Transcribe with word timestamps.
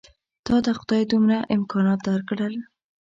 تاته 0.45 0.71
خدای 0.79 1.03
دومره 1.11 1.37
امکانات 1.57 1.99
درکړل. 2.09 2.55